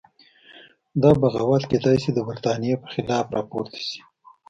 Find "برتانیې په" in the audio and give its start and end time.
2.27-2.87